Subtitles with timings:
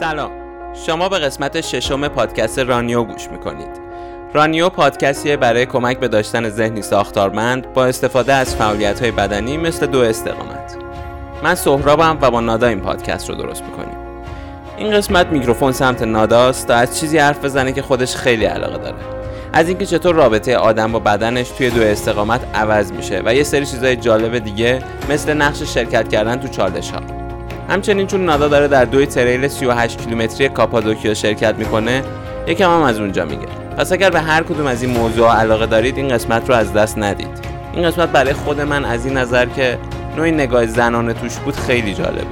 [0.00, 0.30] سلام.
[0.86, 3.68] شما به قسمت ششم پادکست رانیو گوش می‌کنید.
[4.32, 9.86] رانیو پادکستیه برای کمک به داشتن ذهنی ساختارمند با استفاده از فعالیت های بدنی مثل
[9.86, 10.76] دو استقامت.
[11.42, 13.96] من سهرابم و با نادا این پادکست رو درست می‌کنیم.
[14.76, 18.96] این قسمت میکروفون سمت ناداست تا از چیزی حرف بزنه که خودش خیلی علاقه داره.
[19.52, 23.66] از اینکه چطور رابطه آدم با بدنش توی دو استقامت عوض میشه و یه سری
[23.66, 27.23] چیزای جالب دیگه مثل نقش شرکت کردن تو چالش ها
[27.74, 32.04] همچنین چون نادا داره در دوی تریل 38 کیلومتری کاپادوکیا شرکت می‌کنه
[32.46, 33.46] یکم هم از اونجا میگه.
[33.78, 36.98] پس اگر به هر کدوم از این موضوع علاقه دارید این قسمت رو از دست
[36.98, 37.38] ندید.
[37.74, 39.78] این قسمت برای خود من از این نظر که
[40.16, 42.26] نوعی نگاه زنانه توش بود خیلی جالب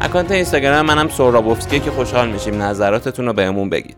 [0.00, 3.96] اکانت اینستاگرام منم سهرابوفسکی که خوشحال میشیم نظراتتون رو بهمون بگید.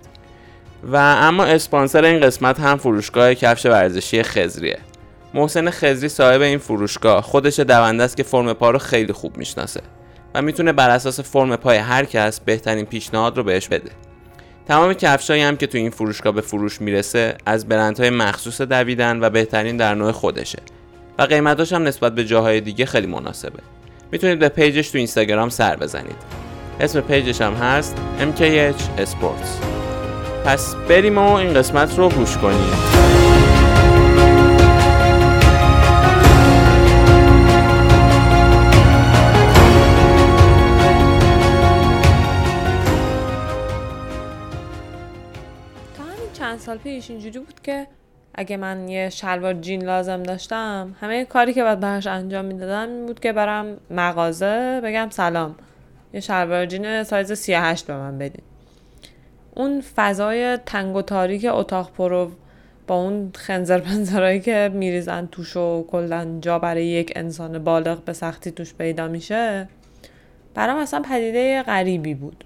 [0.93, 4.79] و اما اسپانسر این قسمت هم فروشگاه کفش ورزشی خزریه
[5.35, 9.81] محسن خزری صاحب این فروشگاه خودش دونده است که فرم پا رو خیلی خوب می‌شناسه.
[10.35, 13.91] و می‌تونه بر اساس فرم پای هر کس بهترین پیشنهاد رو بهش بده.
[14.69, 19.31] تمام کفشایی هم که تو این فروشگاه به فروش می‌رسه از برندهای مخصوص دویدن و
[19.31, 20.59] بهترین در نوع خودشه.
[21.19, 23.59] و قیمتاش هم نسبت به جاهای دیگه خیلی مناسبه.
[24.13, 26.17] می‌تونید به page ش تو اینستاگرام سر بزنید.
[26.81, 29.65] اسم page ش هم هست MKH Sports.
[30.45, 33.28] پس بریم و این قسمت رو گوش کنیم.
[46.69, 47.87] سال پیش اینجوری بود که
[48.35, 53.07] اگه من یه شلوار جین لازم داشتم همه کاری که باید براش انجام می‌دادم این
[53.07, 55.55] بود که برم مغازه بگم سلام
[56.13, 58.43] یه شلوار جین سایز 38 به من بدین.
[59.55, 62.31] اون فضای تنگ و تاریک اتاق پرو
[62.87, 68.13] با اون خنزر پنزرایی که میریزن توش و کلا جا برای یک انسان بالغ به
[68.13, 69.69] سختی توش پیدا میشه
[70.55, 72.45] برام اصلا پدیده غریبی بود.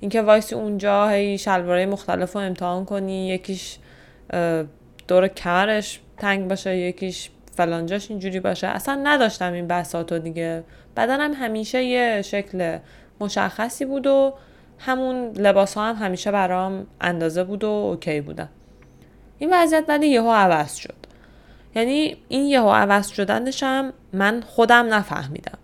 [0.00, 3.78] اینکه وایسی اونجا هی شلوارهای مختلف رو امتحان کنی یکیش
[5.08, 8.66] دور کمرش تنگ باشه یکیش فلانجاش اینجوری باشه.
[8.66, 10.64] اصلا نداشتم این بساطو دیگه.
[10.96, 12.78] بدنم همیشه یه شکل
[13.20, 14.34] مشخصی بود و
[14.78, 18.48] همون لباس ها هم همیشه برام اندازه بود و اوکی بودن.
[19.38, 20.94] این وضعیت ولی یهو عوض شد.
[21.74, 25.58] یعنی این یهو عوض شدنش هم من خودم نفهمیدم.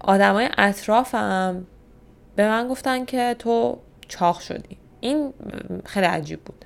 [0.00, 1.66] آدمای اطرافم
[2.36, 3.78] به من گفتن که تو
[4.08, 4.76] چاق شدی.
[5.00, 5.32] این
[5.84, 6.64] خیلی عجیب بود.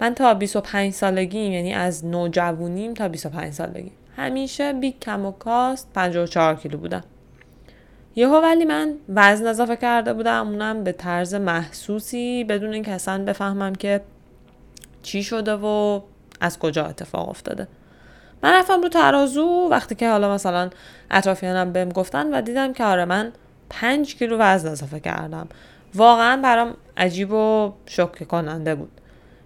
[0.00, 5.88] من تا 25 سالگیم یعنی از نوجوانیم تا 25 سالگی همیشه بی کم و کاست
[5.94, 7.04] 54 کیلو بودم.
[8.16, 13.74] یهو ولی من وزن اضافه کرده بودم اونم به طرز محسوسی بدون اینکه اصلا بفهمم
[13.74, 14.00] که
[15.02, 16.00] چی شده و
[16.40, 17.68] از کجا اتفاق افتاده.
[18.42, 20.70] من رفتم رو ترازو وقتی که حالا مثلا
[21.10, 23.32] اطرافیانم بهم گفتن و دیدم که آره من
[23.72, 25.48] پنج کیلو وزن اضافه کردم.
[25.94, 28.90] واقعا برام عجیب و شوکه کننده بود.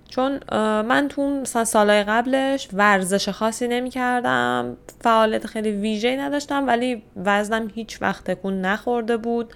[0.09, 0.41] چون
[0.83, 7.71] من تو مثلا سالهای قبلش ورزش خاصی نمی کردم فعالیت خیلی ویژه‌ای نداشتم ولی وزنم
[7.75, 9.53] هیچ وقت تکون نخورده بود.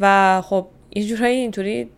[0.00, 0.66] و خب
[0.96, 1.90] یه اینطوری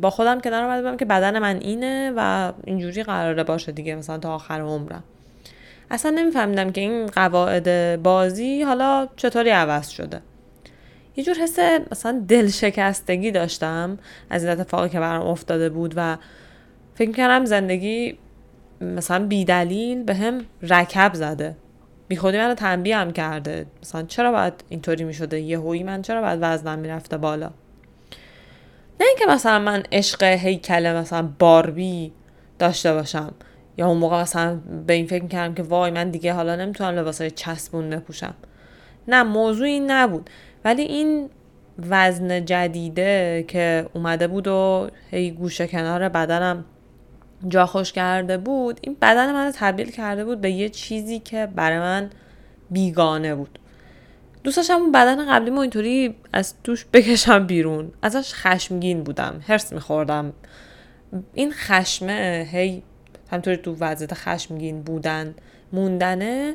[0.00, 4.18] با خودم کنار اومده بودم که بدن من اینه و اینجوری قراره باشه دیگه مثلا
[4.18, 5.02] تا آخر عمرم.
[5.90, 10.20] اصلا نمیفهمیدم که این قواعد بازی حالا چطوری عوض شده.
[11.18, 11.58] یه جور حس
[11.92, 13.98] مثلا دلشکستگی داشتم
[14.30, 16.16] از این اتفاقی که برام افتاده بود و
[16.94, 18.18] فکر کردم زندگی
[18.80, 21.56] مثلا بیدلیل به هم رکب زده.
[22.08, 23.66] بی خودی منو تنبیه هم کرده.
[23.82, 27.50] مثلا چرا باید اینطوری می شده یه هویی من چرا باید وزنم می‌رفته بالا؟
[29.00, 32.12] نه اینکه مثلا من عشق هیکل مثلا باربی
[32.58, 33.32] داشته باشم
[33.76, 37.30] یا اون موقع مثلا به این فکر کردم که وای من دیگه حالا نمی‌تونم لباسای
[37.30, 38.34] چسبون بپوشم.
[39.08, 40.30] نه موضوع این نبود.
[40.68, 41.30] ولی این
[41.90, 46.64] وزن جدیده که اومده بود و هی گوشه کنار بدنم
[47.48, 51.78] جا خوش کرده بود این بدن من تبدیل کرده بود به یه چیزی که برای
[51.78, 52.10] من
[52.70, 53.58] بیگانه بود.
[54.44, 57.92] دوست داشتم اون بدن قبلیمو اینطوری از توش بکشم بیرون.
[58.02, 60.32] ازش خشمگین بودم هرس میخوردم.
[61.34, 62.82] این خشمه هی
[63.30, 65.34] همطوری تو وضعیت خشمگین بودن
[65.72, 66.54] موندنه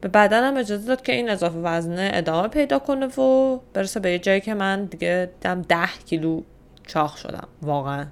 [0.00, 4.18] به بدنم اجازه داد که این اضافه وزنه ادامه پیدا کنه و برسه به یه
[4.18, 6.42] جایی که من دیگه دم ده کیلو
[6.86, 8.06] چاق شدم واقعا.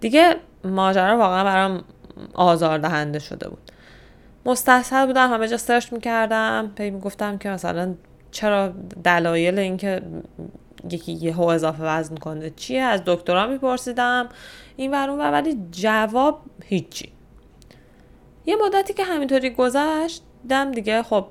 [0.00, 1.84] دیگه ماجرا واقعا برام
[2.34, 3.70] آزاردهنده شده بود.
[4.46, 7.94] مستحصل بودم همه جا سرچ می‌کردم پی می‌گفتم که مثلا
[8.30, 8.72] چرا
[9.04, 10.02] دلایل اینکه
[10.90, 14.28] یکی یه هو اضافه وزن کنه چیه؟ از دکترا میپرسیدم.
[14.76, 17.12] این ور اون ور، ولی جواب هیچی.
[18.46, 21.26] یه مدتی که همینطوری گذشت دم دیگه خب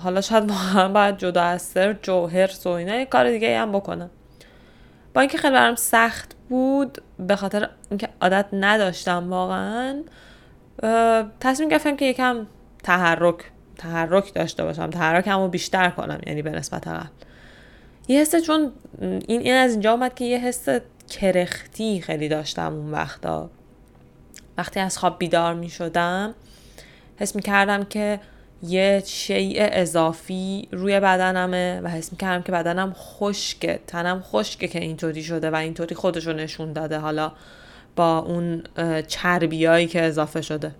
[0.00, 4.10] حالا شاید واقعا باید جدا از سر جوهر و اینا یه کار دیگه هم بکنم.
[5.14, 10.02] با اینکه خیلی برام سخت بود به خاطر اینکه عادت نداشتم واقعا
[11.40, 12.46] تصمیم گرفتم که یکم
[12.82, 13.36] تحرک
[13.78, 17.06] تحرک داشته باشم تحرکمو بیشتر کنم یعنی به نسبت قبل
[18.08, 20.68] یه حس چون این این از اینجا اومد که یه حس
[21.10, 23.50] کرختی خیلی داشتم اون وقتا.
[24.58, 26.34] وقتی از خواب بیدار می شدم
[27.22, 28.20] حس می کردم که
[28.62, 34.80] یه شیء اضافی روی بدنمه و حس می کردم که بدنم خشکه تنم خشکه که
[34.80, 37.32] اینطوری شده و اینطوری خودشو نشون داده حالا
[37.96, 38.62] با اون
[39.08, 40.74] چربیایی که اضافه شده.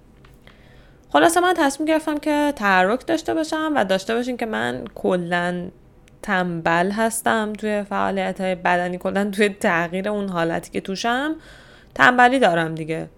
[1.12, 5.68] خلاصه من تصمیم گرفتم که تحرک داشته باشم و داشته باشین که من کلا
[6.22, 11.36] تنبل هستم توی فعالیت های بدنی کلا توی تغییر اون حالتی که توشم.
[11.94, 13.08] تنبلی دارم دیگه.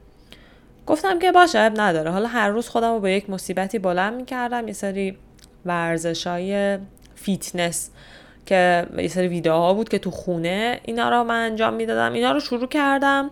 [0.87, 2.11] گفتم که فایده نداره.
[2.11, 5.19] حالا هر روز خودم رو به یک مصیبتی بلند می‌کردم یه سری
[5.67, 6.79] ورزش های
[7.15, 7.91] فیتنس
[8.47, 12.13] که یه سری ویدیوها بود که تو خونه اینا رو من انجام می‌دادم.
[12.13, 13.31] اینا رو شروع کردم.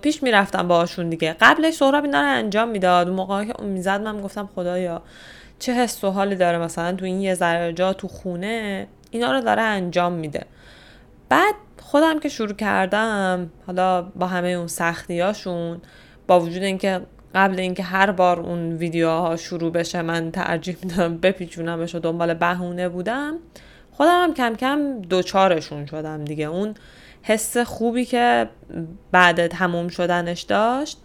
[0.00, 1.36] پیش می‌رفتم باشون دیگه.
[1.40, 3.08] قبلش سهراب اینا رو انجام می‌داد.
[3.08, 5.02] اون موقع که می‌زد من گفتم خدایا
[5.58, 9.40] چه حس و حالی داره مثلا تو این یه ذره جا تو خونه اینا رو
[9.40, 10.46] داره انجام میده.
[11.28, 11.54] بعد
[11.94, 15.80] خودم که شروع کردم حالا با همه اون سختیاشون
[16.26, 17.00] با وجود اینکه
[17.34, 22.88] قبل اینکه هر بار اون ویدیوها شروع بشه من ترجیح میدم بپیچونمش و دنبال بهونه
[22.88, 23.38] بودم
[23.92, 26.44] خودم هم کم کم دوچارشون شدم دیگه.
[26.44, 26.74] اون
[27.22, 28.48] حس خوبی که
[29.12, 30.98] بعد تموم شدنش داشت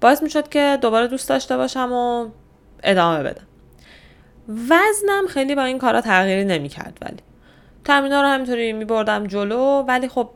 [0.00, 2.28] باعث می‌شد که دوباره دوست داشته باشم و
[2.82, 3.46] ادامه بدم.
[4.48, 7.31] وزنم خیلی با این کارا تغییری نمی‌کرد ولی.
[7.84, 10.30] تمرین رو همینطوری میبردم جلو ولی خب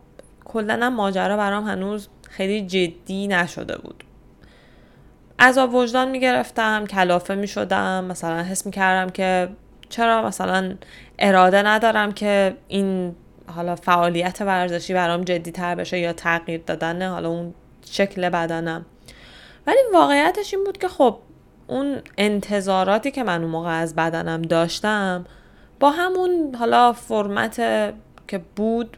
[0.45, 4.05] کلا ماجرا برام هنوز خیلی جدی نشده بود.
[5.39, 9.49] از وجدان می‌گرفتم کلافه می‌شدم مثلا حس می‌کردم که
[9.89, 10.75] چرا مثلا
[11.19, 13.17] اراده ندارم که این
[13.57, 17.55] حالا فعالیت ورزشی برام جدی تر بشه یا تغییر دادن حالا اون
[17.91, 18.87] شکل بدنم.
[19.67, 21.19] ولی واقعیتش این بود که خب
[21.67, 25.25] اون انتظاراتی که من اون موقع از بدنم داشتم
[25.81, 27.57] با همون حالا فرمت
[28.29, 28.97] که بود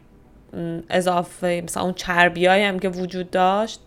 [0.89, 3.81] اضافه مثلا اون چربی هم که وجود داشت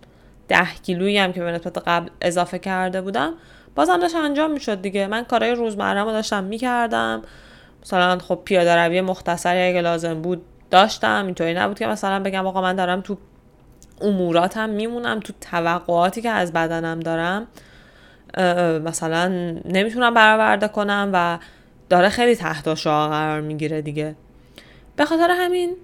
[0.48, 3.32] ده کیلویی هم که به نسبت قبل اضافه کرده بودم
[3.74, 5.06] بازم داشت انجام می‌شد دیگه.
[5.06, 7.22] من کارهای روزمره رو داشتم می‌کردم.
[7.82, 12.62] مثلا خب پیاده روی مختصری اگه لازم بود داشتم اینطوری نبود که مثلا بگم آقا
[12.62, 13.16] من دارم تو
[14.00, 17.46] اموراتم میمونم تو توقعاتی که از بدنم دارم
[18.84, 19.28] مثلا
[19.64, 21.38] نمی‌تونم برآورده کنم و
[21.92, 24.14] داره خیلی تحت شعا قرار می‌گیره دیگه.
[24.96, 25.76] به خاطر همین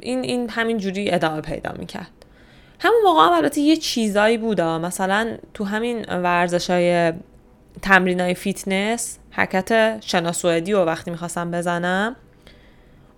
[0.00, 2.10] این این همین جوری ادامه پیدا می‌کرد.
[2.80, 7.12] همون موقع هم البته یه چیزایی بودا مثلا تو همین ورزش های
[7.82, 12.16] تمرین های فیتنس حرکت شنا سوئدی و وقتی می‌خواستم بزنم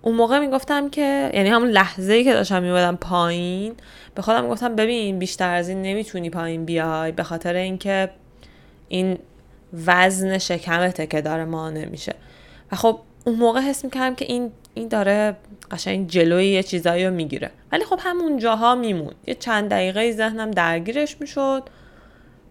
[0.01, 3.73] اون موقع می‌گفتم که یعنی همون لحظه ای که داشتم میومدم پایین
[4.15, 8.09] به خودم گفتم ببین بیشتر از این نمی‌تونی پایین بیای به خاطر اینکه
[8.87, 9.17] این
[9.73, 12.15] وزن شکمته که داره مانع میشه.
[12.71, 15.35] و خب اون موقع حس می‌کردم که این این داره
[15.71, 17.51] قشنگ جلوی یه چیزایی رو می‌گیره.
[17.71, 21.63] ولی خب همون جاها میمون یه چند دقیقه ذهنم درگیرش می‌شد.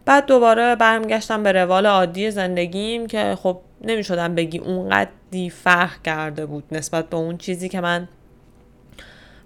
[0.05, 6.65] بعد دوباره برمیگشتم به روال عادی زندگیم که خب نمی‌شدم بگی اونقدی فرق کرده بود
[6.73, 8.09] نسبت به اون چیزی که من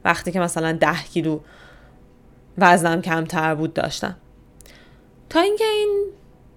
[0.04, 1.40] وقتی که مثلا ده کیلو
[2.58, 4.16] وزنم کمتر بود داشتم.
[5.30, 6.04] تا اینکه این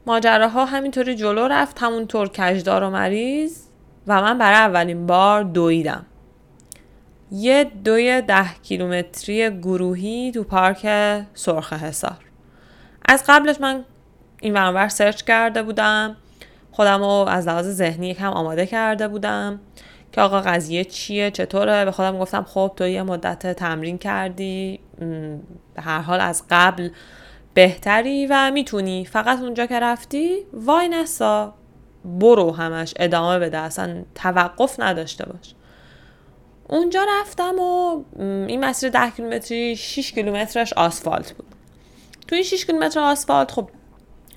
[0.06, 3.58] ماجراها همینطوری جلو رفت همونطور کجدار و مریض.
[4.08, 6.06] و من برای اولین بار دویدم.
[7.32, 10.88] یه دوی ده کیلومتری گروهی تو پارک
[11.34, 12.18] سرخ حسار
[13.06, 13.86] از قبلش من
[14.42, 16.16] این ورانور سرچ کرده بودم.
[16.72, 19.60] خودم رو از لحاظ ذهنی یکم آماده کرده بودم
[20.12, 24.80] که آقا قضیه چیه چطوره؟ به خودم گفتم خب تو یه مدت تمرین کردی.
[25.76, 26.90] به هر حال از قبل
[27.54, 29.06] بهتری و می‌تونی.
[29.06, 31.54] فقط اونجا که رفتی وای نسا.
[32.06, 32.94] برو همش.
[33.00, 33.58] ادامه بده.
[33.58, 35.54] اصلا توقف نداشته باش.
[36.68, 41.48] اونجا رفتم و این مسیر ده کیلومتری 6 کیلومترش آسفالت بود.
[42.28, 43.70] توی این 6 کیلومتر آسفالت خب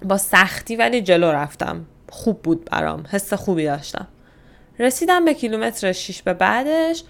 [0.03, 1.87] با سختی ولی جلو رفتم.
[2.09, 3.07] خوب بود برام.
[3.11, 4.09] حس خوبی داشتم.
[4.79, 7.05] رسیدم به کیلومتر 6 به بعدش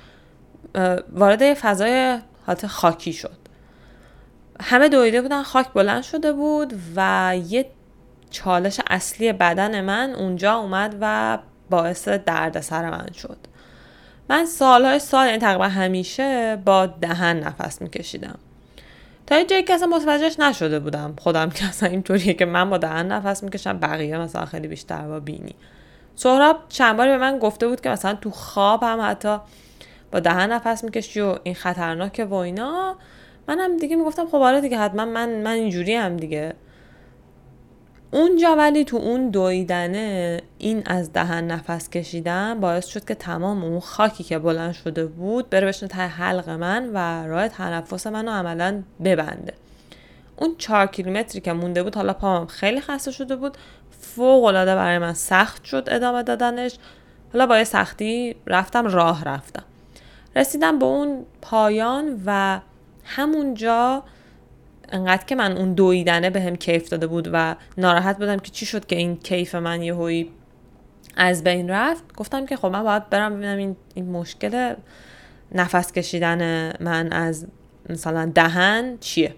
[1.12, 3.46] وارد فضای حالت خاکی شد.
[4.60, 7.66] همه دویده بودن خاک بلند شده بود و یه
[8.30, 11.38] چالش اصلی بدن من اونجا اومد و
[11.70, 13.38] باعث درد سر من شد.
[14.28, 18.38] من سالهای سال یعنی تقریبا همیشه با دهن نفس میکشیدم.
[19.26, 21.14] تا یه جایی که متوجهش نشده بودم.
[21.18, 25.20] خودم که اصلا اینطوریه که من با دهن نفس می‌کشم بقیه مثلا خیلی بیشتر با
[25.20, 25.54] بینی.
[26.16, 29.38] سهراب چند باری به من گفته بود که مثلا تو خواب هم حتی
[30.12, 32.96] با دهن نفس می‌کشی و این خطرناکه و اینا.
[33.49, 36.55] منم دیگه می‌گفتم خب آره دیگه حتما من من اینجوری هم دیگه.
[38.11, 43.81] اونجا ولی تو اون دویدنه این از دهن نفس کشیدن باعث شد که تمام اون
[43.81, 48.83] خاکی که بلند شده بود بره بشنه ته حلق من و راه تنفس منو عملا
[49.05, 49.55] ببنده.
[50.37, 53.57] اون چهار کیلومتری که مونده بود حالا پامم خیلی خسته شده بود
[54.00, 56.79] فوق العاده برای من سخت شد ادامه دادنش.
[57.33, 59.65] حالا با سختی رفتم راه رفتم.
[60.37, 62.61] رسیدم به اون پایان و
[63.06, 64.02] همونجا
[64.88, 68.86] انقدر که من اون دویدنه به کیف داده بود و ناراحت بودم که چی شد
[68.86, 70.30] که این کیف من یه هوی
[71.16, 72.16] از بین رفت.
[72.16, 74.75] گفتم که خب من باید برم ببینم این, این مشکل
[75.52, 77.46] نفس کشیدن من از
[77.88, 79.34] مثلا دهن چیه.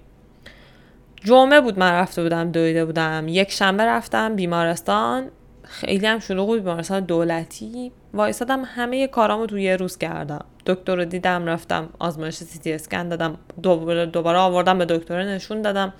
[1.24, 3.24] جمعه بود من رفته بودم دویده بودم.
[3.28, 5.30] یک شنبه رفتم بیمارستان.
[5.68, 6.58] خیلی هم شلوغ بود.
[6.58, 7.92] بیمارستان دولتی.
[8.14, 10.44] وایسادم همه کارامو تو یه روز کردم.
[10.66, 13.38] دکتر رو دیدم رفتم آزمایش سی تی اسکن دادم.
[13.62, 15.92] دوباره دوباره آوردم به دکتر نشون دادم.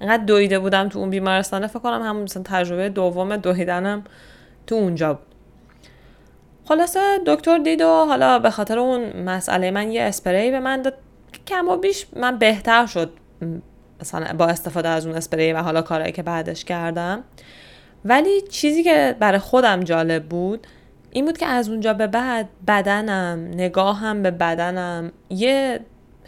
[0.00, 4.04] انقدر دویده بودم تو اون بیمارستان فکر کنم همون مثلا تجربه دوم دویدنم
[4.66, 5.26] تو اونجا بود.
[6.64, 10.94] خلاصه دکتر دید و حالا به خاطر اون مسئله من یه اسپری به من داد.
[11.46, 13.12] کم و بیش من بهتر شد
[14.00, 17.24] مثلا با استفاده از اون اسپری و حالا کارهایی که بعدش کردم.
[18.04, 20.66] ولی چیزی که برای خودم جالب بود
[21.10, 25.80] این بود که از اونجا به بعد بدنم نگاهم به بدنم یه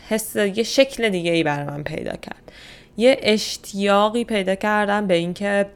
[0.09, 2.52] حس یه شکل دیگه ای برای من پیدا کرد.
[2.97, 5.67] یه اشتیاقی پیدا کردم به اینکه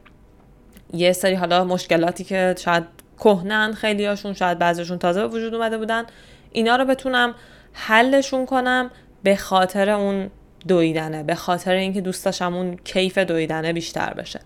[0.93, 2.83] یه سری حالا مشکلاتی که شاید
[3.19, 6.05] کهنن خیلی هاشون شاید بعضیشون تازه به وجود اومده بودن
[6.51, 7.35] اینا رو بتونم
[7.73, 8.91] حلشون کنم
[9.23, 10.29] به خاطر اون
[10.67, 14.39] دویدنه به خاطر اینکه دوست داشتم اون کیف دویدنه بیشتر بشه.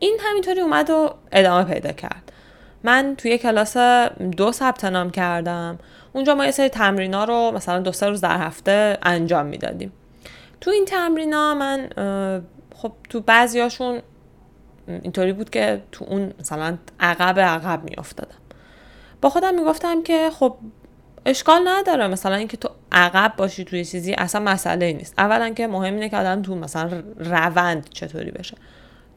[0.00, 2.32] این همینطوری اومد و ادامه پیدا کرد.
[2.82, 3.76] من توی کلاس
[4.36, 5.78] دو ثبت نام کردم.
[6.12, 9.92] اونجا ما یه سری تمرینا رو مثلا دو سه روز در هفته انجام می‌دادیم.
[10.60, 11.88] تو این تمرینا من
[12.74, 14.02] خب تو بعضیاشون
[14.88, 18.38] اینطوری بود که تو اون مثلا عقب عقب میافتادم.
[19.20, 20.56] با خودم می‌گفتم که خب
[21.26, 25.14] اشکال نداره مثلا اینکه تو عقب باشی توی چیزی اصلا مسئله نیست.
[25.18, 28.56] اولا که مهم اینه که آدم تو مثلا روند چطوری بشه.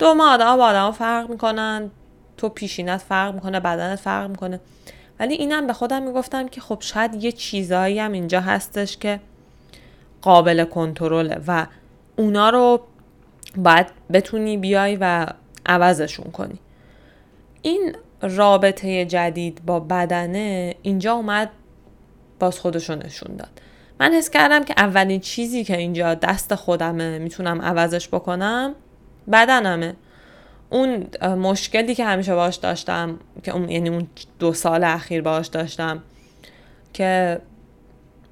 [0.03, 1.91] دو ما آدم با آدم فرق می‌کنن
[2.37, 4.59] تو پیشینت فرق می‌کنه بدنت فرق می‌کنه.
[5.19, 9.19] ولی اینم به خودم می‌گفتم که خب شاید یه چیزایی هم اینجا هستش که
[10.21, 11.65] قابل کنترله و
[12.15, 12.81] اونا رو
[13.57, 15.25] باید بتونی بیای و
[15.65, 16.59] عوضشون کنی.
[17.61, 21.49] این رابطه جدید با بدنه اینجا اومد
[22.39, 23.61] باز خودشو نشون داد.
[23.99, 28.75] من حس کردم که اولین چیزی که اینجا دست خودمه می‌تونم عوضش بکنم
[29.31, 29.95] بدنمه.
[30.69, 34.07] اون مشکلی که همیشه باش داشتم که اون یعنی اون
[34.39, 36.03] دو سال اخیر باش داشتم
[36.93, 37.41] که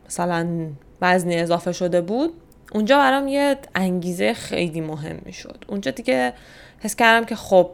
[0.06, 0.68] مثلا
[1.02, 2.34] وزنی اضافه شده بود
[2.72, 5.66] اونجا برام یه انگیزه خیلی مهم می‌شد.
[5.68, 6.34] اونجا دیگه
[6.80, 7.72] حس کردم که خب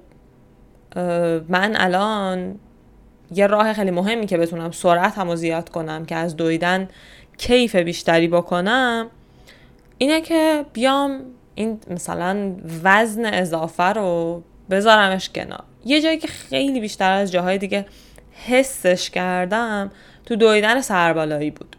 [1.49, 2.59] من الان
[3.31, 6.87] یه راه خیلی مهمی که بتونم سرعت رو زیاد کنم که از دویدن
[7.37, 9.07] کیف بیشتری بکنم
[9.97, 11.21] اینه که بیام
[11.57, 15.63] این مثلا وزن اضافه رو بذارمش کنار.
[15.85, 17.85] یه جایی که خیلی بیشتر از جاهای دیگه
[18.47, 19.91] حسش کردم
[20.25, 21.75] تو دویدن سربالایی بود.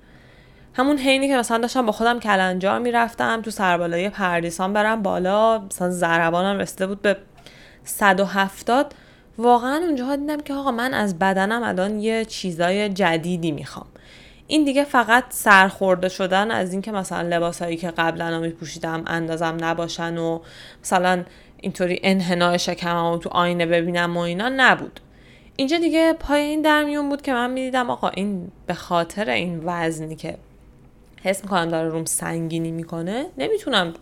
[0.75, 5.91] همون حینی که مثلا داشتم با خودم کلنجار می‌رفتم تو سربالایی پردیسان برم بالا مثلا
[5.91, 7.17] ضربانم رسیده بود به
[7.85, 8.95] 170
[9.39, 13.87] واقعا اونجاها دیدم که آقا من از بدنم الان یه چیزای جدیدی می‌خوام.
[14.51, 20.41] این دیگه فقط سرخورده شدن از اینکه مثلا لباسایی که قبلا میپوشیدم اندازم نباشن و
[20.83, 21.25] مثلا
[21.61, 25.01] اینطوری انحنای شکممو تو آینه ببینم و اینا نبود.
[25.57, 29.63] اینجا دیگه پای این در میون بود که من می‌دیدم آقا این به خاطر این
[29.65, 30.39] وزنی که
[31.23, 33.95] حس می‌کنم داره روم سنگینی می‌کنه نمی‌تونم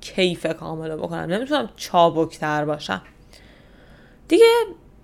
[0.00, 3.02] کیف کامل بکنم نمی‌تونم چابکتر باشم.
[4.28, 4.44] دیگه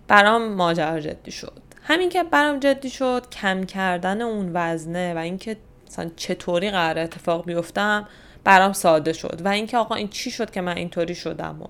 [0.08, 1.63] برام ماجرا جدی شد.
[1.86, 7.44] همین که برام جدی شد کم کردن اون وزنه و اینکه مثلا چطوری قرار اتفاق
[7.44, 8.08] بیفتم
[8.44, 11.66] برام ساده شد و اینکه آقا این چی شد که من اینطوری شدم و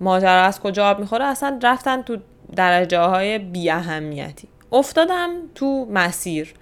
[0.00, 2.16] ماجرا از کجا آب می‌خوره؟ اصلا رفتن تو
[2.56, 6.54] درجه های بی اهمیتی افتادم تو مسیر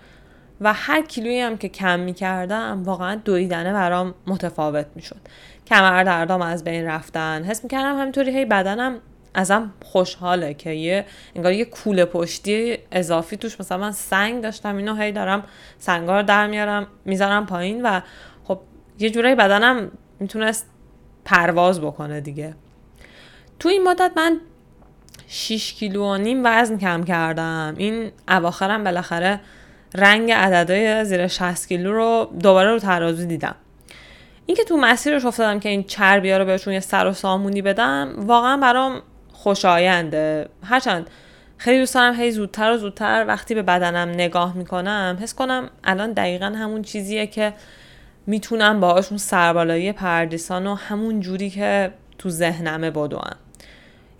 [0.61, 5.21] و هر کیلویی هم که کم می‌کردم واقعا دویدنه برام متفاوت می‌شد.
[5.67, 7.45] کمر دردام از بین رفتن.
[7.45, 9.01] حس می‌کردم همینطوری هی بدنم
[9.35, 14.95] ازم خوشحاله که یه انگار یه کوله پشتی اضافی توش مثلا من سنگ داشتم اینو
[14.95, 15.45] هی دارم
[15.79, 18.01] سنگار در میارم می‌ذارم پایین و
[18.45, 18.61] خب
[18.99, 20.67] یه جورایی بدنم می‌تونست
[21.25, 22.55] پرواز بکنه دیگه.
[23.59, 24.41] تو این مدت من
[25.29, 27.75] 6 کیلو و نیم وزن کم کردم.
[27.77, 29.41] این اواخرم بالاخره
[29.95, 33.55] رنگ عددهای زیر 60 کیلو رو دوباره رو ترازو دیدم.
[34.47, 38.15] اینکه تو مسیرش افتادم که این چربی ها رو بهشون یه سر و سامونی بدم
[38.17, 39.03] واقعا برام
[39.43, 40.49] خوشاینده.
[40.65, 41.11] هرچند
[41.57, 46.13] خیلی دوست دارم هی زودتر و زودتر وقتی به بدنم نگاه می‌کنم حس کنم الان
[46.13, 47.53] دقیقا همون چیزیه که
[48.27, 53.37] می‌تونم باهاشون سربالایی پردیسان و همون جوری که تو ذهنمه بدوم.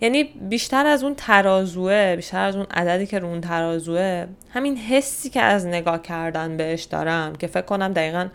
[0.01, 5.29] یعنی بیشتر از اون ترازوه بیشتر از اون عددی که رو اون ترازوه همین حسی
[5.29, 8.27] که از نگاه کردن بهش دارم که فکر کنم دقیقا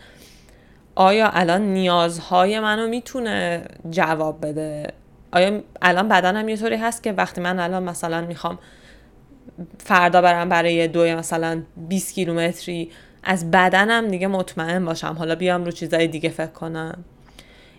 [0.95, 4.93] آیا الان نیازهای منو می‌تونه جواب بده؟
[5.37, 8.59] آیا الان بدنم یه طوری هست که وقتی من الان مثلا می‌خوام
[9.79, 12.91] فردا برم برای دوی مثلا 20 کیلومتری
[13.23, 15.15] از بدنم دیگه مطمئن باشم.
[15.19, 17.05] حالا بیام رو چیزای دیگه فکر کنم.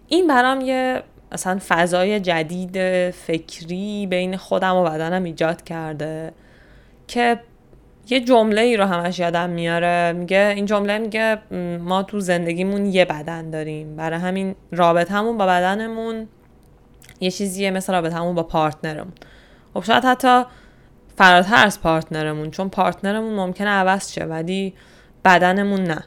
[0.07, 6.33] این برام یه اصلا فضای جدید فکری بین خودم و بدنم ایجاد کرده
[7.07, 7.39] که
[8.09, 10.13] یه جمله ای رو همش یادم میاره.
[10.13, 11.37] میگه این جمله میگه
[11.79, 13.95] ما تو زندگیمون یه بدن داریم.
[13.95, 16.27] برای همین رابطمون با بدنمون
[17.19, 19.13] یه چیزیه مثل رابطمون با partner مون
[19.73, 20.43] خب شاید حتی
[21.17, 24.73] فراتر از partner مون چون partner مون ممکنه عوض شه ولی
[25.25, 26.03] بدنمون نه.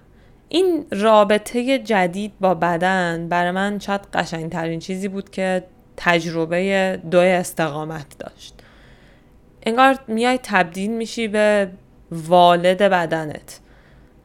[0.49, 5.65] این رابطه جدید با بدن برای من شاید قشنگترین چیزی بود که
[5.97, 8.55] تجربه دوی استقامت داشت.
[9.67, 11.71] انگار میای تبدیل میشی به
[12.13, 13.61] والد بدنت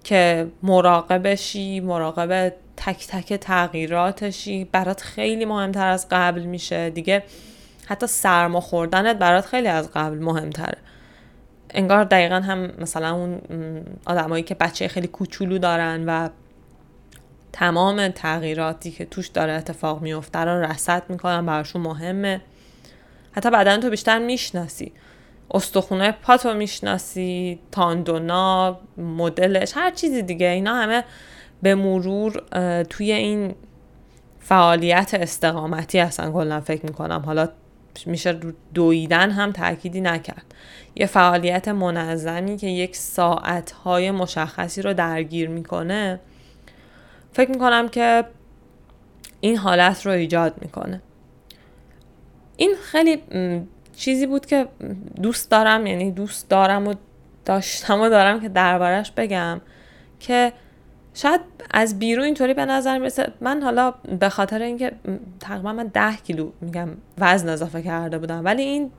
[0.03, 6.89] که مراقبشی مراقب تک تک تغییراتشی برات خیلی مهمتر از قبل میشه.
[6.89, 7.23] دیگه
[7.87, 10.77] حتی سرما خوردنت برات خیلی از قبل مهمتره.
[11.69, 13.41] انگار دقیقا هم مثلا اون
[14.05, 16.29] آدمایی که بچه خیلی کوچولو دارن و
[17.53, 22.41] تمام تغییراتی که توش داره اتفاق میفته رو رصد می‌کنن براشون مهمه.
[23.31, 24.91] حتی بدن تو بیشتر می‌شناسی.
[25.51, 30.47] استخونه پاتو می‌شناسی تاندونا مدلش هر چیزی دیگه.
[30.47, 31.03] اینا همه
[31.61, 32.43] به مرور
[32.83, 33.55] توی این
[34.39, 37.23] فعالیت استقامتی هستن کلا فکر می‌کنم.
[37.25, 37.49] حالا
[38.05, 38.39] میشه
[38.73, 40.45] دویدن هم تأکیدی نکرد.
[40.95, 46.19] یه فعالیت منظمی که یک ساعتهای مشخصی رو درگیر می‌کنه
[47.33, 48.25] فکر می‌کنم که
[49.41, 51.01] این حالت رو ایجاد می‌کنه.
[52.57, 53.21] این خیلی
[53.95, 54.67] چیزی بود که
[55.21, 56.93] دوست دارم یعنی دوست دارم و
[57.45, 59.61] داشتم و دارم که دربارش بگم
[60.19, 60.53] که
[61.15, 63.31] شاید از بیرون اینطوری به نظر می‌رسه.
[63.41, 64.91] من حالا به خاطر اینکه
[65.39, 68.91] تقریبا من ده کیلو میگم وزن اضافه کرده بودم ولی این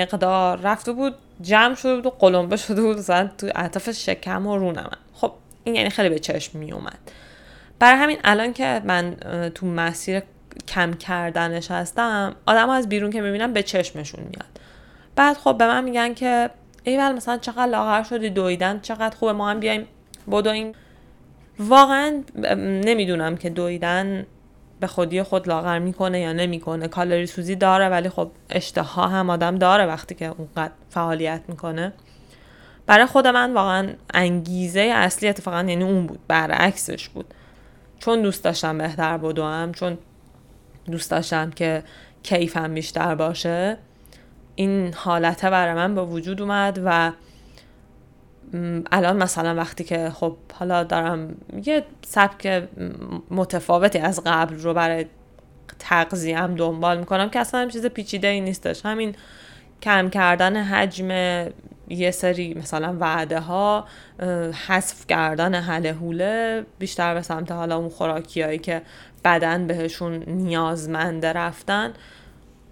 [0.00, 4.56] مقدار رفته بود جمع شده بود و قلمبه شده بود مثلا تو اطراف شکم و
[4.56, 4.90] رونم.
[5.14, 5.32] خب
[5.64, 6.98] این یعنی خیلی به چشم می اومد
[7.78, 9.16] برای همین الان که من
[9.54, 10.22] تو مسیر
[10.68, 14.60] کم کردنش هستم آدم از بیرون که می‌بینم به چشمشون میاد.
[15.16, 16.50] بعد خب به من میگن که
[16.84, 19.86] ایول مثلا چقدر لاغر شدی دویدن چقدر خوبه ما هم بیایم
[20.30, 20.72] بدویم
[21.58, 22.22] واقعا
[22.58, 24.26] نمی‌دونم که دویدن
[24.80, 26.88] به خودی خود لاغر می‌کنه یا نمی‌کنه.
[26.88, 31.92] کالری سوزی داره ولی خب اشتها هم آدم داره وقتی که اونقدر فعالیت می‌کنه.
[32.86, 37.34] برای خود من واقعا انگیزه اصلی اتفاقا یعنی اون بود برعکسش بود.
[37.98, 39.98] چون دوست داشتم بهتر بدوم چون
[40.90, 41.82] دوست داشتم که
[42.22, 43.76] کیفم بیشتر باشه
[44.54, 47.12] این حالته برای من به وجود اومد و
[48.92, 52.68] الان مثلا وقتی که خب حالا دارم یه سبک
[53.30, 55.06] متفاوتی از قبل رو برای
[55.78, 58.86] تغذیم دنبال می‌کنم که اصلا هم چیز پیچیده ای نیستش.
[58.86, 59.14] همین
[59.82, 61.10] کم کردن حجم
[61.88, 63.84] یه سری مثلا وعده ها
[64.66, 68.82] حذف کردن حله حوله بیشتر به سمت حالا اون خوراکیایی که
[69.24, 71.92] بدن بهشون نیازمنده رفتن.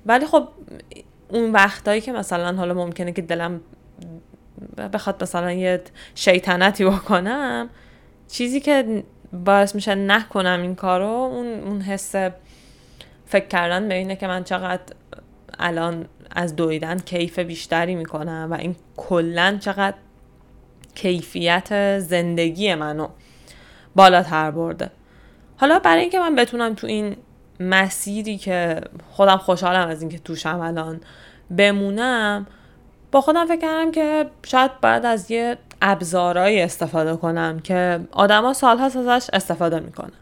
[0.06, 0.48] ولی خب
[1.28, 3.60] اون وقتایی که مثلا حالا ممکنه که دلم
[4.92, 5.82] بخواد مثلا یه
[6.14, 7.68] شیطنتی بکنم
[8.28, 12.14] چیزی که باعث میشه نکنم این کارو اون اون حس
[13.26, 14.82] فکر کردن به اینه که من چقدر
[15.58, 19.96] الان از دویدن کیف بیشتری می‌کنم و این کلا چقدر
[20.94, 23.08] کیفیت زندگی منو
[23.94, 24.90] بالاتر برده.
[25.56, 27.16] حالا برای اینکه من بتونم تو این
[27.60, 31.00] مسیری که خودم خوشحالم از اینکه توشم الان
[31.56, 32.46] بمونم
[33.12, 38.84] با خودم فکر کردم که شاید باید از یه ابزارهایی استفاده کنم که آدما سالها
[38.84, 40.12] ازش استفاده می‌کنن.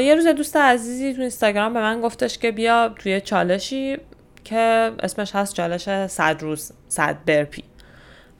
[0.00, 3.98] یه روز دوست عزیزی تو اینستاگرام به من گفتش که بیا توی چالشی
[4.44, 7.64] که اسمش هست چالش صد روز صد برپی.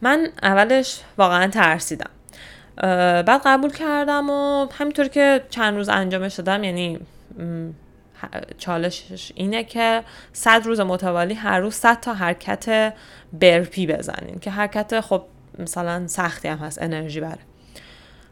[0.03, 2.11] من اولش واقعا ترسیدم.
[3.27, 7.01] بعد قبول کردم و همینطور که چند روز انجامش دادم یعنی
[8.59, 12.95] چالشش اینه که صد روز متوالی هر روز صد تا حرکت
[13.33, 15.23] برپی بزنین که حرکت خب
[15.59, 17.39] مثلا سختی هم هست انرژی بره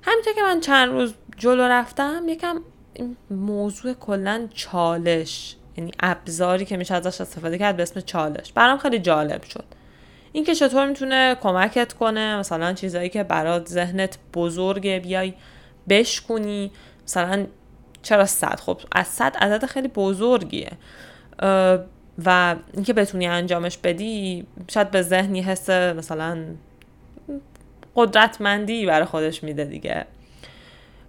[0.03, 2.61] همینطور که من چند روز جلو رفتم یکم
[3.31, 8.53] موضوع کلا چالش یعنی ابزاری که میشه ازش استفاده کرد به اسم چالش.
[8.53, 9.64] برام خیلی جالب شد.
[10.33, 15.35] اینکه چطور می‌تونه کمکت کنه مثلا چیزایی که برات ذهنت بزرگه بیای
[15.88, 16.70] بشکنی
[17.05, 17.46] مثلا
[18.02, 20.70] چرا صد؟ خب از صد عدد خیلی بزرگیه.
[22.24, 26.44] و اینکه بتونی انجامش بدی شاید به ذهنی حس مثلا
[27.96, 30.06] قدرتمندی برای خودش میده دیگه.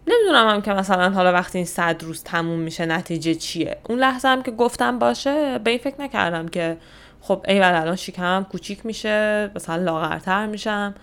[0.08, 3.78] نمی‌دونم هم که مثلا حالا وقتی این صد روز تموم میشه نتیجه چیه.
[3.90, 6.78] اون لحظه هم که گفتم باشه به این فکر نکردم که
[7.22, 10.96] خب ای الان شکمم کوچیک میشه مثلا لاغرتر میشم.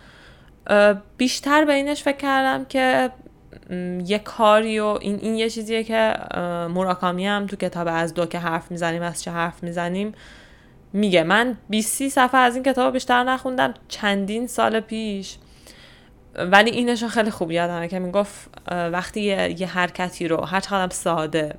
[1.17, 3.11] بیشتر به اینش فکر کردم که
[4.05, 6.15] یه کاری و این, این یه چیزیه که
[6.71, 10.13] موراکامی هم تو کتاب از دو که حرف می‌زنیم از چه حرف می‌زنیم
[10.93, 11.23] میگه.
[11.23, 15.37] من 20 صفحه از این کتاب بیشتر نخوندم چندین سال پیش.
[16.35, 21.55] ولی اینش خیلی خوب یادمه که می‌گفت وقتی یه, حرکتی رو هر چقدر ساده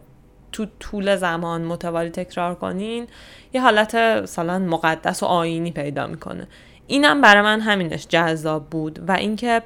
[0.51, 3.07] تو طول زمان متوالی تکرار کنین
[3.53, 6.47] یه حالت مثلا مقدس و آینی پیدا می‌کنه.
[6.88, 9.62] اینم برای من همینش جذاب بود و اینکه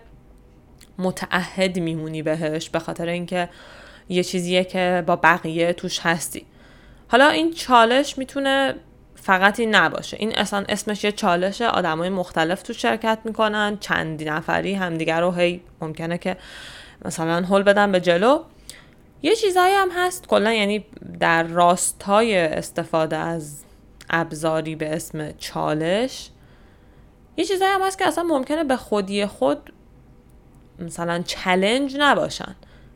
[0.98, 3.50] متعهد میمونی بهش به خاطر اینکه
[4.10, 6.46] یه چیزیه که با بقیه توش هستی.
[7.08, 8.76] حالا این چالش می‌تونه
[9.16, 10.18] فقط این نباشه.
[10.20, 11.68] این اصلا اسمش یه چالشه.
[11.70, 16.38] های مختلف تو شرکت می‌کنن چندی نفری همدیگر رو هی ممکنه که
[17.06, 18.44] مثلا حل بدن به جلو.
[19.22, 20.28] یه چیزایی هم هست.
[20.28, 20.86] کلا یعنی
[21.20, 23.64] در راستای استفاده از
[24.10, 26.30] ابزاری به اسم چالش
[27.38, 29.74] یه چیزایی هم هست که اصلا ممکنه به خودی خود
[30.84, 32.56] مثلا چلنج نباشن.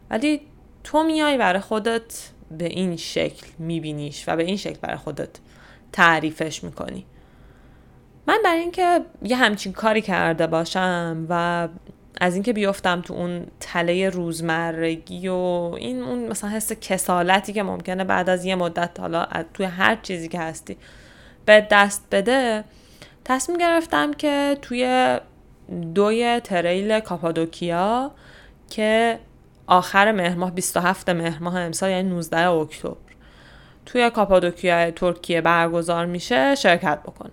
[0.10, 0.42] ولی
[0.84, 5.30] تو میای برای خودت به این شکل میبینیش و به این شکل برای خودت
[5.92, 7.06] تعریفش می‌کنی.
[8.28, 11.68] من برای اینکه یه همچین کاری کرده باشم و
[12.22, 15.34] از اینکه بیفتم تو اون تله روزمرگی و
[15.78, 20.28] این اون مثلا حس کسالتی که ممکنه بعد از یه مدت حالا توی هر چیزی
[20.28, 20.78] که هستی
[21.46, 22.64] به دست بده
[23.26, 25.18] تصمیم گرفتم که توی
[25.96, 28.12] دوی تریل کاپادوکیا
[28.70, 29.20] که
[29.68, 32.96] آخر مهر 27 مهر ماه امسال یعنی 19 اکتبر.
[33.86, 37.32] توی کاپادوکیا ترکیه برگزار میشه شرکت بکنم.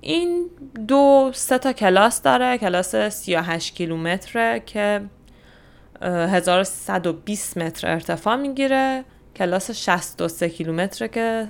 [0.00, 0.50] این
[0.88, 2.58] دو سه تا کلاس داره.
[2.58, 5.00] کلاس 38 کیلومتره که
[6.02, 9.04] 1120 متر ارتفاع می‌گیره.
[9.36, 11.48] کلاس 63 کیلومتره که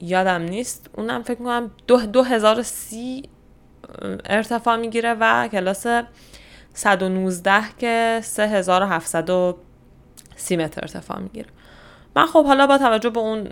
[0.00, 0.90] یادم نیست.
[0.96, 3.28] اونم فکر می‌کنم دو, 2030
[4.24, 5.86] ارتفاع می‌گیره و کلاس
[6.74, 11.48] 119 که 3730 متر ارتفاع می‌گیره.
[12.16, 13.48] من خب حالا با توجه به اون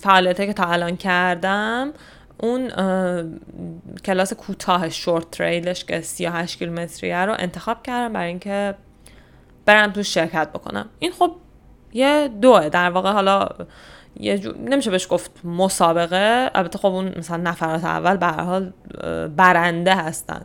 [0.00, 1.92] فعالیتی که تا الان کردم
[2.38, 2.70] اون
[4.04, 8.74] کلاس کوتاه شورت تریلش که 38 کیلومتریه رو انتخاب کردم برای اینکه
[9.66, 10.88] برم تو شرکت بکنم.
[10.98, 11.36] این خب
[11.92, 12.68] یه دوه.
[12.68, 13.48] در واقع حالا
[14.20, 14.52] یه جو...
[14.52, 18.72] نمیشه بهش گفت مسابقه البته خب اون مثلا نفرات اول به حال
[19.36, 20.42] برنده هستن.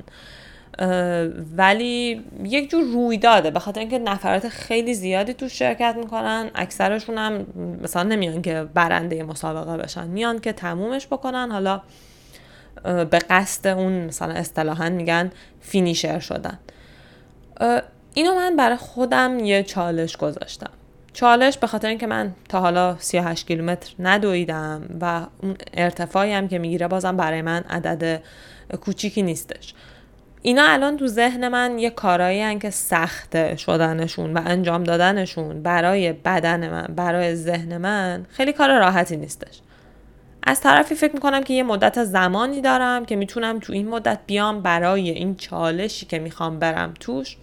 [1.57, 6.51] ولی یک جور رویداده به خاطر اینکه نفرات خیلی زیادی تو شرکت می‌کنن.
[6.55, 7.47] اکثرشون هم
[7.83, 11.51] مثلا نمیان که برنده مسابقه بشن میان که تمومش بکنن.
[11.51, 11.81] حالا
[12.83, 16.59] به قصد اون مثلا اصطلاحا میگن فینیشر شدن.
[18.13, 20.71] اینو من برای خودم یه چالش گذاشتم.
[21.13, 26.59] چالش به خاطر اینکه من تا حالا 38 کیلومتر ندویدم و اون ارتفاعی هم که
[26.59, 28.23] می‌گیره بازم برای من عدد
[28.81, 29.73] کوچیکی نیستش.
[30.41, 36.69] اینا الان تو ذهن من یه کارایی که سخت شدنشون و انجام دادنشون برای بدن
[36.69, 39.59] من برای ذهن من خیلی کار راحتی نیستش.
[40.43, 44.61] از طرفی فکر می‌کنم که یه مدت زمانی دارم که می‌تونم تو این مدت بیام
[44.61, 47.37] برای این چالشی که می‌خوام برم توش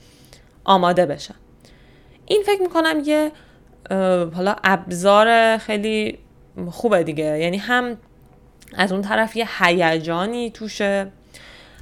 [0.64, 1.34] آماده بشم.
[2.26, 3.32] این فکر می‌کنم یه
[4.34, 6.18] حالا ابزار خیلی
[6.70, 7.38] خوبه دیگه.
[7.38, 7.96] یعنی هم
[8.76, 11.06] از اون طرف یه هیجانی توشه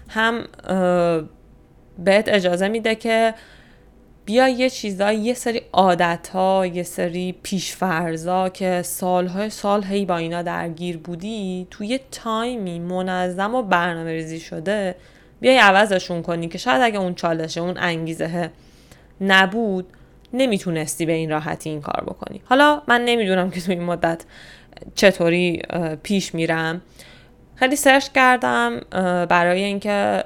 [0.09, 0.45] هم
[1.99, 3.35] بهت اجازه میده که
[4.25, 10.17] بیا یه چیزایی یه سری عادت ها یه سری پیشفرزا که سالهای سال هی با
[10.17, 14.95] اینا درگیر بودی توی یه تایمی منظم و برنامه ریزی شده
[15.41, 18.51] بیای عوضشون کنی که شاید اگه اون چالشه اون انگیزه
[19.21, 19.87] نبود
[20.35, 22.41] نمی‌تونستی به این راحتی این کار بکنی.
[22.45, 24.25] حالا من نمی‌دونم که تو این مدت
[24.95, 25.63] چطوری
[26.03, 26.83] پیش میرم.
[27.57, 28.81] خیلی سرچ کردم
[29.27, 30.23] برای اینکه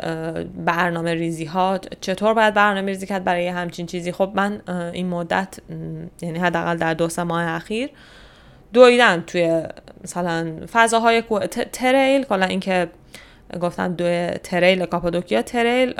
[0.64, 4.12] برنامه ریزی ها چطور باید برنامه ریزی کرد برای همچین چیزی.
[4.12, 5.58] خب من این مدت
[6.22, 7.90] یعنی حداقل در دو سه ماه اخیر
[8.72, 9.62] دویدم توی
[10.04, 11.22] مثلا فضاهای
[11.72, 12.88] تریل کلا اینکه
[13.60, 15.94] گفتم دو تریل کاپادوکیا تریل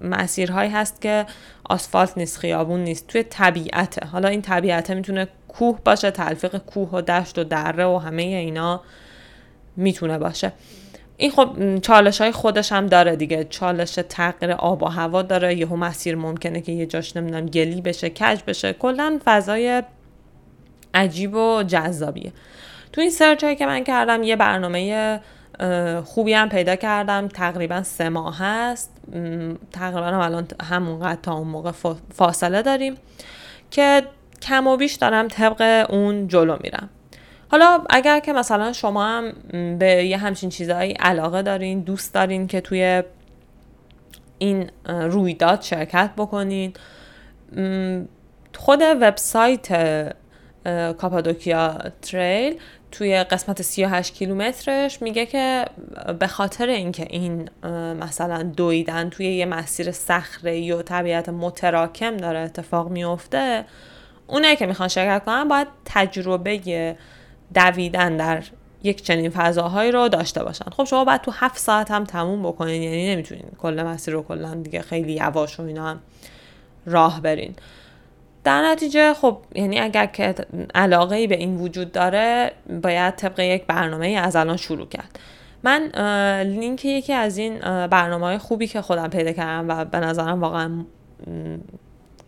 [0.00, 1.26] مسیرهایی هست که
[1.64, 4.06] آسفالت نیست خیابون نیست توی طبیعته.
[4.06, 8.80] حالا این طبیعته می‌تونه کوه باشه تلفیق کوه و دشت و دره و همه اینا
[9.76, 10.52] می‌تونه باشه.
[11.16, 13.44] این خب چالش های خودش هم داره دیگه.
[13.44, 15.54] چالش تغییر آب و هوا داره.
[15.54, 18.72] یهو مسیر ممکنه که یه جاش نمی‌دونم گلی بشه کج بشه.
[18.72, 19.82] کلا فضای
[20.94, 22.32] عجیب و جذابیه.
[22.92, 25.20] تو این سرچ که من کردم یه برنامه
[26.04, 27.28] خوبی هم پیدا کردم.
[27.28, 28.92] تقریبا سه ماه هست.
[29.72, 31.72] تقریبا هم الان همونقدر تا اون موقع
[32.14, 32.94] فاصله داریم
[33.70, 34.02] که
[34.42, 36.88] کم و بیش دارم طبق اون جلو میرم.
[37.50, 39.32] حالا اگر که مثلا شما هم
[39.78, 43.02] به یه همچین چیزهایی علاقه دارین دوست دارین که توی
[44.38, 46.72] این رویداد شرکت بکنین
[48.56, 49.68] خود وبسایت
[50.98, 52.60] کاپادوکیا تریل
[52.92, 55.64] توی قسمت 38 کیلومترش میگه که
[56.18, 57.50] به خاطر اینکه این
[58.00, 63.64] مثلا دویدن توی یه مسیر صخره و طبیعت متراکم داره اتفاق میفته
[64.26, 66.96] اونایی که می‌خوان شرکت کنن باید تجربه
[67.54, 68.44] دویدن در
[68.82, 70.70] یک چنین فضاهایی رو داشته باشن.
[70.70, 74.54] خب شما باید تو هفت ساعت هم تموم بکنین یعنی نمی‌تونین کل مسیر رو کلا
[74.54, 76.00] دیگه خیلی یواش و اینا هم
[76.86, 77.54] راه برین.
[78.44, 80.34] در نتیجه خب یعنی اگر که
[80.74, 85.18] علاقه ای به این وجود داره باید طبق یک برنامه از الان شروع کرد.
[85.62, 85.90] من
[86.42, 90.84] لینک یکی از این برنامه های خوبی که خودم پیدا کردم و به نظرم واقعا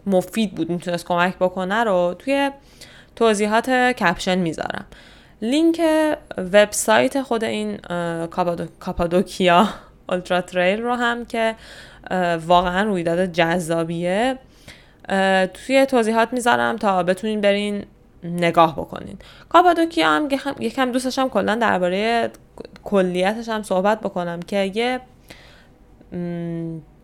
[0.07, 2.51] مفید بود می‌تونست کمک بکنه رو توی
[3.16, 4.85] توضیحات caption می‌ذارم.
[5.42, 5.81] لینک
[6.38, 7.77] وبسایت خود این
[8.81, 9.68] کاپادوکیا
[10.09, 11.55] ultra trail رو هم که
[12.46, 14.38] واقعا رویداد جذابیه.
[15.55, 17.85] توی توضیحات می‌ذارم تا بتونین برین
[18.25, 19.18] نگاه بکنین.
[19.49, 20.29] کاپادوکیا هم
[20.61, 22.31] یکم دوستش هم کلا درباره
[22.85, 25.01] کلیتش هم صحبت بکنم که یه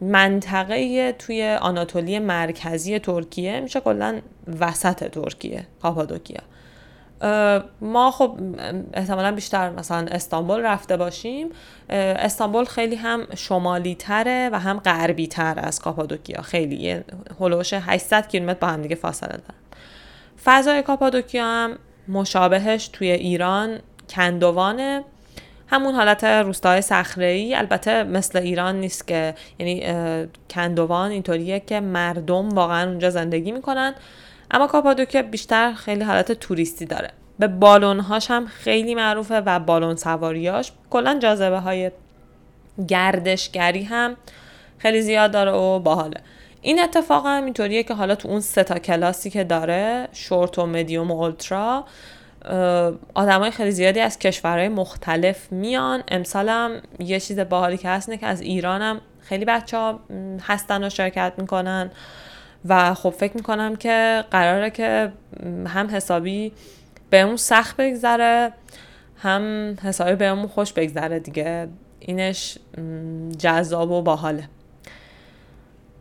[0.01, 4.21] منطقه توی آناتولی مرکزی ترکیه میشه کلا
[4.61, 6.41] وسط ترکیه کاپادوکیا
[7.81, 8.39] ما خب
[8.95, 11.49] احتمالا بیشتر مثلا استانبول رفته باشیم.
[11.89, 16.43] استانبول خیلی هم شمالی تره و هم غربی تر از کاپادوکیا.
[16.43, 17.01] خیلی
[17.41, 19.61] هلوش 800 کیلومتر با هم دیگه فاصله دارن.
[20.45, 25.05] فضای کاپادوکیا هم مشابهش توی ایران کندوانه.
[25.69, 29.87] همون حالت روستاهای صخره البته مثل ایران نیست که یعنی
[30.51, 33.95] کندوان اینطوریه که مردم واقعا اونجا زندگی می‌کنن.
[34.51, 37.11] اما کاپادوکیا بیشتر خیلی حالت توریستی داره.
[37.39, 40.73] به بالون هاش هم خیلی معروفه و بالون سواریاش.
[40.91, 41.91] کلا جاذبه های
[42.89, 44.17] گردشگری هم
[44.79, 46.21] خیلی زیاد داره و باحاله.
[46.63, 50.67] این اتفاق هم اینطوریه که حالا تو اون سه تا کلاسی که داره شورت و
[50.67, 51.85] مدیوم و اولترا
[53.17, 56.03] های خیلی زیادی از کشورهای مختلف میان.
[56.09, 60.01] امسال هم یه چیز باحالی که هست که از ایرانم خیلی بچه ها
[60.43, 61.91] هستن و شرکت می‌کنن.
[62.69, 65.13] و خب فکر می‌کنم که قراره که
[65.67, 66.53] هم حسابی
[67.11, 68.53] بهمون سخت بگذره
[69.17, 71.69] هم حسابی بهمون خوش بگذره دیگه.
[72.01, 72.59] اینش
[73.39, 74.49] جذاب و باحاله.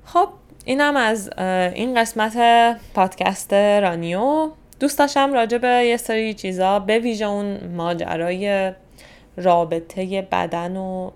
[0.06, 0.30] خب
[0.66, 2.38] اینم از این قسمت
[2.94, 4.50] پادکست رانیو.
[4.80, 8.72] دوست داشتم راجع به یه سری چیزا به ویژه اون ماجرای
[9.38, 11.12] رابطه بدن و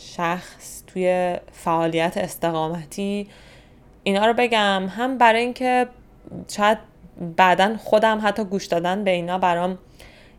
[0.00, 3.28] شخص توی فعالیت استقامتی
[4.08, 4.86] اینا رو بگم.
[4.96, 5.86] هم برای اینکه
[6.48, 6.78] شاید
[7.36, 9.78] بعدا خودم حتی گوش دادن به اینا برام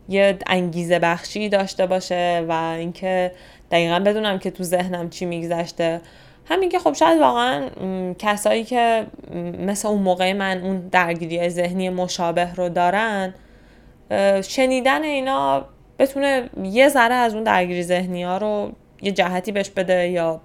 [0.08, 3.32] یه انگیزه بخشی داشته باشه و اینکه
[3.70, 6.00] دقیقا بدونم که تو ذهنم چی میگذشته.
[6.48, 7.68] همین که خب شاید واقعا
[8.18, 9.06] کسایی که
[9.58, 13.34] مثل اون موقع من اون درگیری ذهنی مشابه رو دارن
[14.42, 15.64] شنیدن اینا
[15.98, 20.40] بتونه یه ذره از اون درگیری ذهنی ها رو یه جهتی بهش بده یا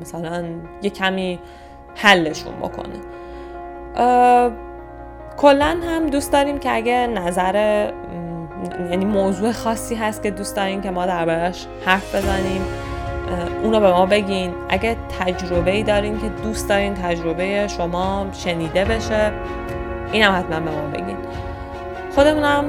[0.00, 0.44] مثلا
[0.82, 1.38] یه کمی
[1.94, 2.96] حلشون بکنه.
[5.36, 7.90] کلا هم دوست داریم که اگه نظر
[8.90, 12.62] یعنی موضوع خاصی هست که دوست داریم که ما دربارش حرف بزنیم
[13.62, 14.54] اونو به ما بگین.
[14.68, 19.32] اگه تجربه ای دارین که دوست دارین تجربه شما شنیده بشه
[20.12, 21.16] اینم حتما به ما بگین.
[22.14, 22.64] خودمونم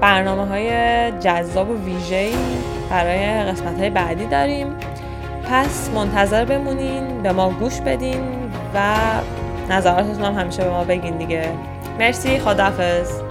[0.00, 0.70] برنامه های
[1.12, 2.34] جذاب و ویژه‌ای
[2.90, 4.76] برای قسمت های بعدی داریم.
[5.50, 8.20] پس منتظر بمونین به ما گوش بدین
[8.74, 8.96] و
[9.70, 11.52] نظراتتون هم همیشه به ما بگین دیگه.
[11.98, 13.29] مرسی خداحافظ.